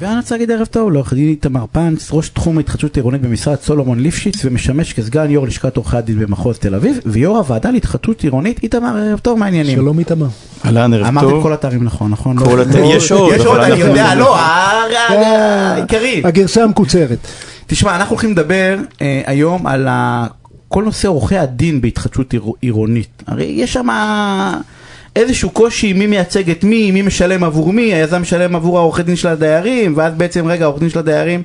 [0.00, 4.00] ואני רוצה להגיד ערב טוב לעורך דין איתמר פאנץ, ראש תחום ההתחדשות העירונית במשרד סולומון
[4.00, 8.96] ליפשיץ ומשמש כסגן יו"ר לשכת עורכי הדין במחוז תל אביב ויו"ר הוועדה להתחדשות עירונית איתמר
[8.96, 9.76] ערב טוב מה העניינים?
[9.76, 10.26] שלום איתמר.
[10.64, 11.42] אהלן ערב אמרתי את טוב.
[11.42, 12.38] כל התארים נכון נכון?
[12.38, 16.22] כל לא- התארים, לא- יש עוד, יש עוד אני יודע לא העיקרי.
[16.24, 17.18] הגרסה המקוצרת.
[17.66, 19.88] תשמע אנחנו הולכים לדבר אה, היום על
[20.68, 23.86] כל נושא עורכי הדין בהתחדשות עיר- עירונית הרי יש שם
[25.16, 29.16] איזשהו קושי מי מייצג את מי, מי משלם עבור מי, היזם משלם עבור העורכי דין
[29.16, 31.42] של הדיירים ואז בעצם רגע העורך דין של הדיירים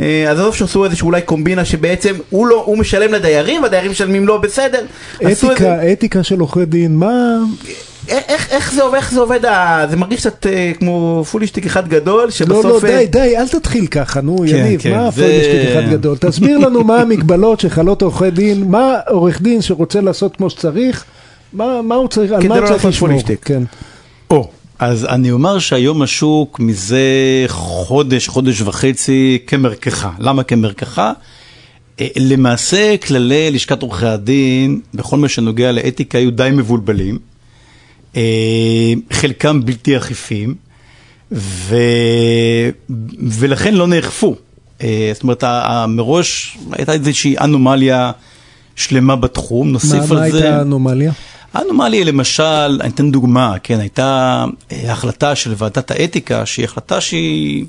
[0.00, 4.26] אה, אז עזוב שעשו איזשהו אולי קומבינה שבעצם הוא לא, הוא משלם לדיירים והדיירים משלמים
[4.26, 4.84] לו בסדר
[5.20, 7.38] עשו איזה- אתיקה, אתיקה של עורכי דין, מה...
[8.08, 11.66] איך, איך, איך זה עובד, איך זה עובד, ה- זה מרגיש קצת אה, כמו פולישטיק
[11.66, 12.84] אחד גדול לא, שבסוף...
[12.84, 15.90] לא, אה, די, די, אל תתחיל ככה, נו, כן, יניב, כן, מה זה- הפוילשטיק אחד
[15.90, 16.16] גדול?
[16.16, 21.04] תסביר לנו מה המגבלות שחלות עורכי דין, מה עורך דין שרוצה לעשות כמו שצריך,
[21.52, 23.10] מה מה הוא צריך, על כדי מה הוא צריך לשמור?
[23.42, 23.62] כן.
[24.30, 27.04] או, אז אני אומר שהיום השוק מזה
[27.48, 30.10] חודש, חודש וחצי כמרקחה.
[30.18, 31.12] למה כמרקחה?
[32.00, 37.18] אה, למעשה כללי לשכת עורכי הדין, בכל מה שנוגע לאתיקה, היו די מבולבלים.
[38.16, 40.54] אה, חלקם בלתי אכיפים,
[41.32, 41.76] ו...
[43.20, 44.34] ולכן לא נאכפו.
[44.82, 45.44] אה, זאת אומרת,
[45.88, 48.12] מראש הייתה איזושהי אנומליה
[48.76, 50.36] שלמה בתחום, מה נוסיף מה על זה...
[50.38, 51.12] הייתה האנומליה?
[51.54, 57.64] האנומליה למשל, אני אתן דוגמה, כן, הייתה אה, החלטה של ועדת האתיקה, שהיא החלטה שהיא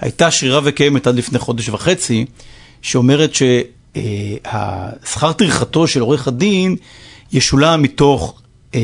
[0.00, 2.24] הייתה שרירה וקיימת עד לפני חודש וחצי,
[2.82, 6.76] שאומרת שהשכר טרחתו של עורך הדין
[7.32, 8.40] ישולם מתוך
[8.74, 8.80] אה,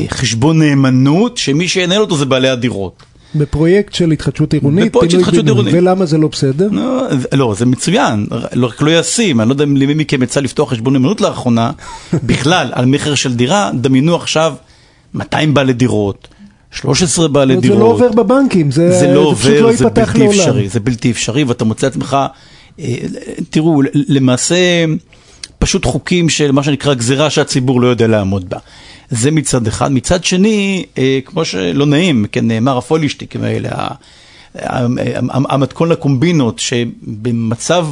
[0.00, 3.02] אה, חשבון נאמנות, שמי שינהל אותו זה בעלי הדירות.
[3.34, 5.44] בפרויקט של התחדשות עירונית, בפרויקט של התחדשות.
[5.46, 5.74] עירונית.
[5.74, 6.68] ולמה זה לא בסדר?
[6.72, 10.22] לא, זה- לא, זה מצוין, לא- רק לא ישים, אני לא יודע אם למי מכם
[10.22, 11.70] יצא לפתוח חשבון נאמנות לאחרונה,
[12.26, 14.54] בכלל, על מכר של דירה, דמיינו עכשיו
[15.14, 16.28] 200 בעלי דירות,
[16.70, 17.78] 13 בעלי זה דירות.
[17.78, 20.38] לא עובר בבנקים, זה זה לא פשוט עובר, לא זה ייפתח בלתי לעולם.
[20.38, 22.16] אפשרי, זה בלתי אפשרי, ואתה מוצא עצמך,
[22.80, 22.94] אה,
[23.50, 24.56] תראו, למעשה,
[25.58, 28.58] פשוט חוקים של מה שנקרא גזירה שהציבור לא יודע לעמוד בה.
[29.10, 29.92] זה מצד אחד.
[29.92, 33.88] מצד שני, אה, כמו שלא נעים, כן, נאמר הפולישטיקים האלה,
[35.30, 37.86] המתכון לקומבינות, שבמצב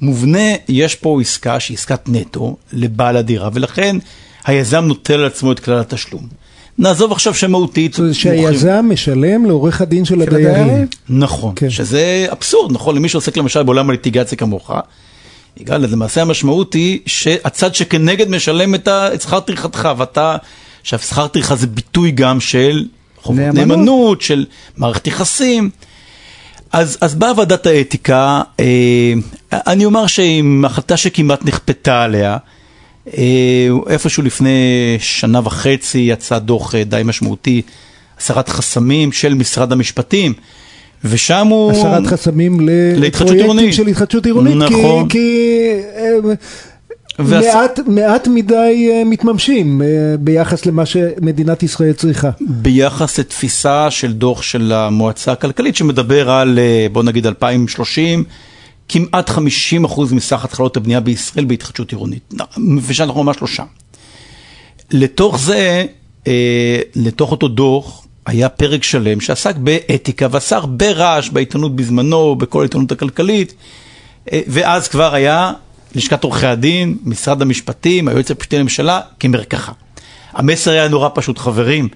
[0.00, 3.96] מובנה יש פה עסקה שהיא עסקת נטו לבעל הדירה, ולכן
[4.44, 6.28] היזם נוטל על עצמו את כלל התשלום.
[6.78, 10.54] נעזוב עכשיו שמהותית, זאת אומרת שהיזם משלם לעורך הדין של הדיירים.
[10.54, 10.86] הדיירים?
[11.08, 11.52] נכון.
[11.56, 11.70] כן.
[11.70, 14.70] שזה אבסורד, נכון, למי שעוסק למשל בעולם הליטיגציה כמוך,
[15.56, 18.88] יגאל, אז למעשה המשמעות היא שהצד שכנגד משלם את
[19.22, 20.36] שכר טרחתך, ואתה,
[20.80, 22.86] עכשיו שכר טרחה זה ביטוי גם של
[23.22, 23.56] חובות נאמנות.
[23.56, 24.46] נאמנות, נאמנות של
[24.76, 25.70] מערכת יחסים.
[26.72, 29.12] אז, אז באה ועדת האתיקה, אה,
[29.52, 32.36] אני אומר שעם החלטה שכמעט נכפתה עליה,
[33.16, 37.62] אה, איפשהו לפני שנה וחצי יצא דוח אה, די משמעותי,
[38.18, 40.32] הסרת חסמים של משרד המשפטים,
[41.04, 41.72] ושם הוא...
[41.72, 43.74] הסרת חסמים להתחדשות לפרויקטים עירונית.
[43.74, 45.08] של התחדשות עירונית, כי- נכון.
[45.08, 45.48] כי
[45.96, 46.08] אה,
[47.18, 48.54] והס- מעט- מעט מדי
[48.92, 49.86] אה, מתממשים אה,
[50.20, 52.30] ביחס למה שמדינת ישראל צריכה.
[52.40, 56.58] ביחס לתפיסה של דוח של המועצה הכלכלית שמדבר על,
[56.92, 58.24] בוא נגיד 2030,
[58.88, 59.40] כמעט 50%
[60.12, 62.34] מסך התחלות הבנייה בישראל בהתחדשות עירונית,
[62.86, 63.64] ושאנחנו ממש לא שם.
[64.92, 65.84] לתוך זה,
[66.96, 72.92] לתוך אותו דוח, היה פרק שלם שעסק באתיקה ועשה הרבה רעש בעיתונות בזמנו, בכל העיתונות
[72.92, 73.54] הכלכלית,
[74.32, 75.52] אה, ואז כבר היה
[75.94, 79.72] לשכת עורכי הדין, משרד המשפטים, היועץ המשפטי לממשלה, כמרקחה.
[80.32, 81.88] המסר היה נורא פשוט, חברים,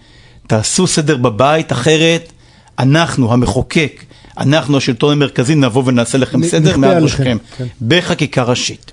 [0.46, 2.32] תעשו סדר בבית, אחרת
[2.78, 4.04] אנחנו, המחוקק,
[4.38, 7.66] אנחנו, השלטון המרכזי, נבוא ונעשה לכם סדר מעל ראשכם, כן.
[7.82, 8.92] בחקיקה ראשית.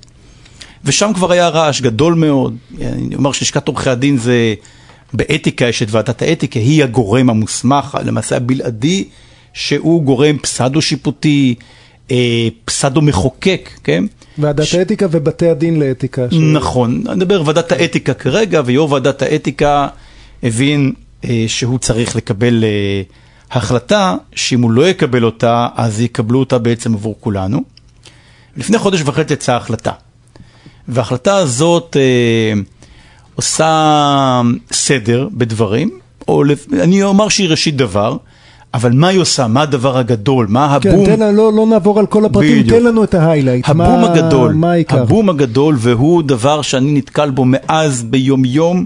[0.86, 2.56] ושם כבר היה רעש גדול מאוד.
[2.82, 4.54] אני אומר שלשכת עורכי הדין זה,
[5.14, 9.06] באתיקה יש את ועדת האתיקה, היא הגורם המוסמך, למעשה הבלעדי,
[9.54, 11.56] שהוא גורם פסדו שיפוטי,
[12.12, 14.04] אה, פסדו מחוקק, כן?
[14.38, 16.32] ועדת ש- האתיקה ובתי הדין לאתיקה.
[16.32, 19.88] ש- נכון, אני מדבר ועדת האתיקה כרגע, ויו"ר ועדת האתיקה
[20.44, 20.94] הבין
[21.26, 23.02] אה, שהוא צריך לקבל אה,
[23.52, 27.64] החלטה, שאם הוא לא יקבל אותה, אז יקבלו אותה בעצם עבור כולנו.
[28.58, 29.92] לפני חודש וחצי יצאה החלטה,
[30.88, 32.62] וההחלטה הזאת אה,
[33.36, 34.42] עושה
[34.72, 35.90] סדר בדברים,
[36.28, 36.44] או
[36.74, 38.18] אני אומר שהיא ראשית דבר,
[38.74, 39.48] אבל מה היא עושה?
[39.48, 40.48] מה הדבר הגדול?
[40.50, 41.06] מה כן, הבום?
[41.06, 42.80] תן לנו, לא, לא נעבור על כל הפרטים, בדיוק.
[42.80, 43.70] תן לנו את ההיילייט.
[43.70, 45.02] הבום מה, הגדול, מה העיקר?
[45.02, 48.86] הבום הגדול, והוא דבר שאני נתקל בו מאז ביום-יום,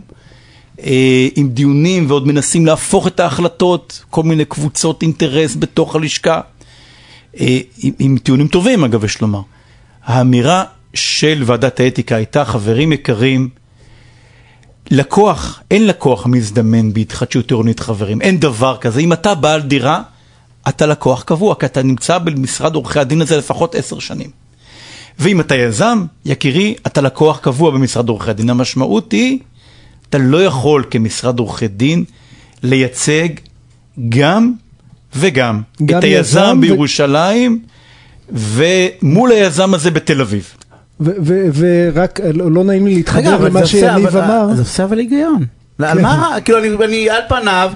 [0.83, 6.41] אה, עם דיונים ועוד מנסים להפוך את ההחלטות, כל מיני קבוצות אינטרס בתוך הלשכה,
[7.39, 9.41] אה, עם, עם טיעונים טובים אגב, יש לומר.
[10.05, 10.63] האמירה
[10.93, 13.49] של ועדת האתיקה הייתה, חברים יקרים,
[14.91, 18.99] לקוח, אין לקוח מזדמן בהתחדשות עירונית חברים, אין דבר כזה.
[18.99, 20.01] אם אתה בעל דירה,
[20.69, 24.29] אתה לקוח קבוע, כי אתה נמצא במשרד עורכי הדין הזה לפחות עשר שנים.
[25.19, 28.49] ואם אתה יזם, יקירי, אתה לקוח קבוע במשרד עורכי הדין.
[28.49, 29.39] המשמעות היא,
[30.09, 32.03] אתה לא יכול כמשרד עורכי דין
[32.63, 33.27] לייצג
[34.09, 34.53] גם
[35.15, 35.61] וגם.
[35.85, 37.59] גם את היזם יזם ו- בירושלים
[38.29, 40.53] ומול היזם הזה בתל אביב.
[40.99, 44.53] ורק, לא נעים לי להתחבר למה שיניב אמר.
[44.55, 45.45] זה עושה אבל היגיון.
[45.83, 46.01] על כן.
[46.01, 47.71] מה, כאילו, אני- על פניו,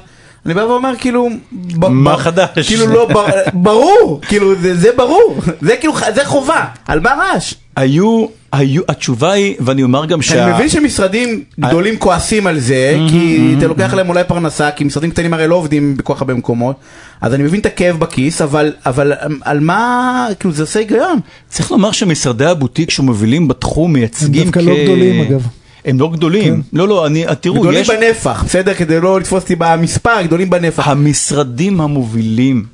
[0.46, 1.30] אני בא ואומר כאילו,
[1.78, 2.68] מה חדש?
[2.68, 3.08] כאילו לא,
[3.54, 7.54] ברור, כאילו זה זה ברור, זה כאילו, זה חובה, על מה רעש?
[7.82, 10.46] היו, היו, התשובה היא, ואני אומר גם שה...
[10.46, 15.12] אני מבין שמשרדים גדולים כועסים על זה, כי אתה לוקח להם אולי פרנסה, כי משרדים
[15.12, 16.76] קטנים הרי לא עובדים בכל כך הרבה מקומות,
[17.22, 21.20] אז אני מבין את הכאב בכיס, אבל אבל על מה, כאילו זה עושה היגיון.
[21.50, 25.48] צריך לומר שמשרדי הבוטיק שמובילים בתחום מייצגים דווקא לא גדולים, אגב.
[25.86, 26.62] הם לא גדולים.
[26.74, 27.90] לא, לא, אני, תראו, גדולים יש...
[27.90, 28.74] בנפח, בסדר?
[28.74, 30.88] כדי לא לתפוס אותי במספר, גדולים בנפח.
[30.88, 32.66] המשרדים המובילים,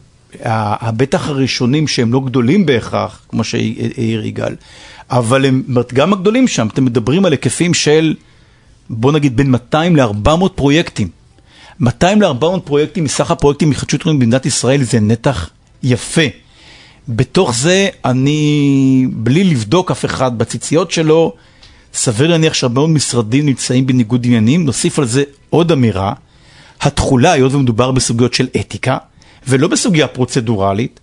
[0.43, 4.55] הבטח הראשונים שהם לא גדולים בהכרח, כמו שהעיר יגאל,
[5.09, 5.63] אבל הם,
[5.93, 8.15] גם הגדולים שם, אתם מדברים על היקפים של,
[8.89, 11.07] בוא נגיד, בין 200 ל-400 פרויקטים.
[11.79, 15.49] 200 ל-400 פרויקטים מסך הפרויקטים מחדשות עירונית במדינת ישראל זה נתח
[15.83, 16.21] יפה.
[17.09, 21.33] בתוך זה, אני, בלי לבדוק אף אחד בציציות שלו,
[21.93, 24.65] סביר להניח שהרבה מאוד משרדים נמצאים בניגוד עניינים.
[24.65, 26.13] נוסיף על זה עוד אמירה,
[26.81, 28.97] התכולה, היות ומדובר בסוגיות של אתיקה,
[29.47, 30.99] ולא בסוגיה פרוצדורלית,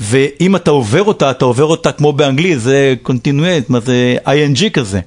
[0.00, 5.00] ואם אתה עובר אותה, אתה עובר אותה כמו באנגלית, זה קונטינואט, מה זה ING כזה.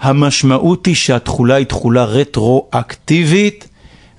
[0.00, 3.68] המשמעות היא שהתכולה היא תכולה רטרואקטיבית,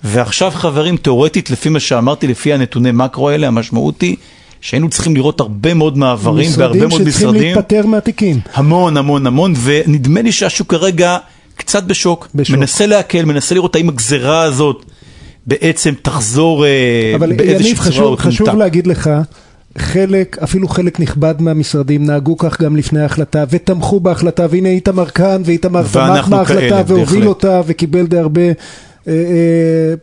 [0.03, 4.15] ועכשיו חברים, תאורטית, לפי מה שאמרתי, לפי הנתוני מקרו האלה, המשמעות היא
[4.61, 7.55] שהיינו צריכים לראות הרבה מאוד מעברים בהרבה מאוד משרדים שצריכים משרדים.
[7.55, 8.39] להיפטר מהתיקים.
[8.53, 11.17] המון המון המון, ונדמה לי שהשוק כרגע
[11.55, 12.27] קצת בשוק.
[12.35, 12.57] בשוק.
[12.57, 14.85] מנסה להקל, מנסה לראות האם הגזרה הזאת
[15.47, 18.53] בעצם תחזור אה, אבל באיזושהי יניב, צורה חשוב, או חשוב תמותה.
[18.53, 19.09] להגיד לך,
[19.77, 25.41] חלק, אפילו חלק נכבד מהמשרדים נהגו כך גם לפני ההחלטה, ותמכו בהחלטה, והנה איתמר כאן,
[25.45, 27.27] ואיתמר תמך כאלה, והוביל.
[27.27, 28.41] אותה, וקיבל די הרבה...
[28.41, 28.51] אה,
[29.07, 29.13] אה,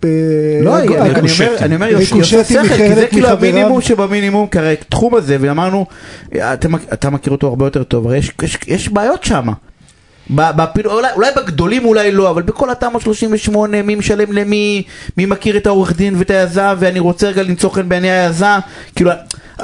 [0.05, 0.89] אה, לא, אני
[1.41, 1.87] אומר, אני אומר,
[2.19, 3.29] יוסף שכל, כי זה כאילו.
[3.29, 5.87] המינימום שבמינימום, כי הרי תחום הזה, ואמרנו,
[6.37, 9.49] אתה מכ- אתה מכיר אותו הרבה יותר טוב, הרי יש- יש- יש בעיות שם.
[10.87, 14.83] אולי, אולי בגדולים אולי לא, אבל בכל התמ"א 38, מי משלם למי,
[15.17, 18.59] מי מכיר את העורך דין ואת היזם, ואני רוצה רגע למצוא חן בעיני היזם,
[18.97, 19.11] כאילו...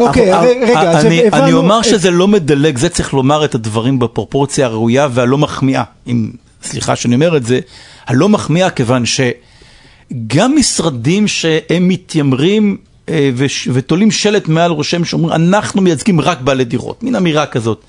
[0.01, 0.33] אוקיי,
[0.63, 3.99] רגע, אז אני, הבנו אני אומר את- שזה לא מדלג, זה צריך לומר את הדברים
[3.99, 6.31] בפרופורציה הראויה והלא מחמיאה, אם,
[6.63, 7.61] סליחה שאני אומר את זה,
[8.07, 12.77] הלא מחמיאה כיוון שגם משרדים שהם מתיימרים
[13.09, 13.31] אה,
[13.73, 17.81] ותולים שלט מעל ראשיהם שאומרים אנחנו מייצגים רק בעלי דירות, מין אמירה כזאת.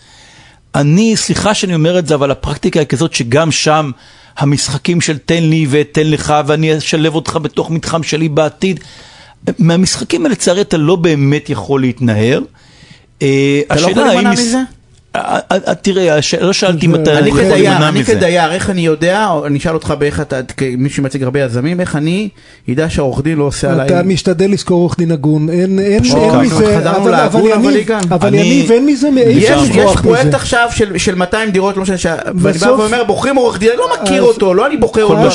[0.76, 3.92] אני, סליחה שאני אומר את זה, אבל הפרקטיקה היא כזאת שגם שם
[4.38, 8.80] המשחקים של תן לי ותן לך ואני אשלב אותך בתוך מתחם שלי בעתיד,
[9.60, 12.42] מהמשחקים האלה לצערי אתה לא באמת יכול להתנער.
[13.22, 14.58] אה, אתה לא יכול להימנע מזה?
[15.16, 18.16] אה, אה, תראה, לא שאלתי אם זה- אתה אני יכול להימנע אני מזה.
[18.16, 22.30] כדייר, איך אני יודע, אני אשאל אותך באיך אתה, כמי שמייצג הרבה יזמים, איך אני
[22.68, 23.86] ידע שהעורך דין לא עושה עליי...
[23.88, 25.80] אתה משתדל לזכור עורך דין הגון, אין.
[26.42, 28.00] מזה, חזרנו אבל- להגון, אבל אבל יניב, יגאל.
[28.12, 30.36] אבל אני- יניב, אין מזה, אי יש, אפשר יש לברוח פרויקט מזה.
[30.38, 32.06] עכשיו של, של 200 דירות, לא משנה, ש...
[32.36, 35.30] ואני בא ואומר, בוחרים עורך דין, אני לא מכיר אותו, לא אני בוחר כל אותו.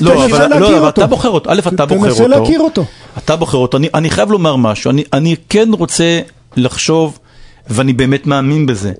[0.00, 0.88] לא, אבל להכיר לא, אבל.
[0.88, 2.14] אתה בוחר אותו, א', אתה בוחר אותו.
[2.24, 2.84] תנסה להכיר אותו.
[3.18, 3.76] אתה בוחר אותו.
[3.76, 6.20] אני, אני חייב לומר משהו, אני, אני כן רוצה
[6.56, 7.18] לחשוב,
[7.68, 8.92] ואני באמת מאמין בזה.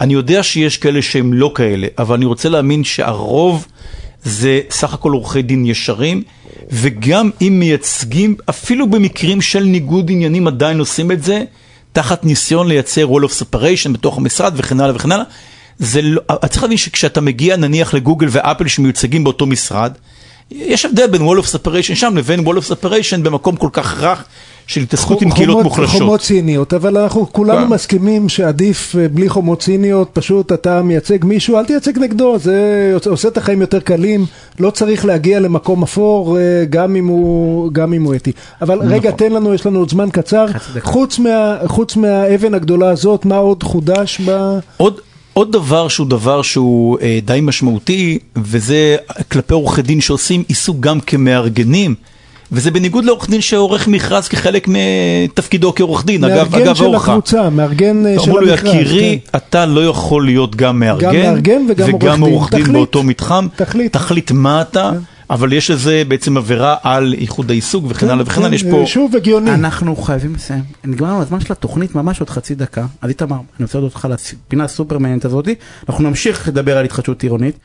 [0.00, 3.66] אני יודע שיש כאלה שהם לא כאלה, אבל אני רוצה להאמין שהרוב
[4.24, 6.22] זה סך הכל עורכי דין ישרים,
[6.70, 11.44] וגם אם מייצגים, אפילו במקרים של ניגוד עניינים עדיין עושים את זה,
[11.92, 15.24] תחת ניסיון לייצר wall of separation בתוך המשרד וכן הלאה וכן הלאה.
[15.78, 19.92] זה לא, צריך להבין שכשאתה מגיע נניח לגוגל ואפל שמיוצגים באותו משרד,
[20.50, 24.24] יש הבדל בין wall of separation שם לבין wall of separation במקום כל כך רך
[24.66, 26.00] של התעסקות עם קהילות מוחלשות.
[26.00, 27.72] חומות ציניות, אבל אנחנו כולנו כן.
[27.72, 33.28] מסכימים שעדיף אה, בלי חומות ציניות, פשוט אתה מייצג מישהו, אל תייצג נגדו, זה עושה
[33.28, 34.26] את החיים יותר קלים,
[34.60, 38.32] לא צריך להגיע למקום אפור אה, גם אם הוא, גם אם הוא אתי.
[38.62, 38.92] אבל נכון.
[38.92, 40.46] רגע, תן לנו, יש לנו עוד זמן קצר.
[40.80, 44.58] חוץ, מה, חוץ מהאבן הגדולה הזאת, מה עוד חודש ב...
[44.76, 45.00] עוד,
[45.34, 48.96] עוד דבר שהוא דבר שהוא אה, די משמעותי, וזה
[49.30, 51.94] כלפי עורכי דין שעושים עיסוק גם כמארגנים,
[52.52, 57.12] וזה בניגוד לעורך דין שעורך מכרז כחלק מתפקידו כעורך דין, אגב, מארגן אגב של אורחה.
[57.12, 58.74] הקבוצה, מארגן אה, של אמרו לו, המכרז.
[58.74, 59.38] יקירי, כן.
[59.38, 62.32] אתה לא יכול להיות גם מארגן, מארגן וגם עורך וגם דין.
[62.32, 62.76] עורך דין תחליט.
[62.76, 63.92] באותו מתחם, תחליט.
[63.92, 64.98] תחליט מה אתה, כן.
[65.32, 68.80] אבל יש לזה בעצם עבירה על איחוד העיסוק וכן הלאה וכן הלאה, יש כן, פה...
[68.80, 69.54] אה, שוב הגיוני.
[69.54, 70.62] אנחנו חייבים לסיים.
[70.84, 72.86] נגמר לנו הזמן של התוכנית ממש עוד חצי דקה.
[73.02, 75.54] אז איתמר, אני רוצה להודות לך לפינה הסופרמנט הזאתי.
[75.88, 77.58] אנחנו נמשיך לדבר על התחדשות עירונית.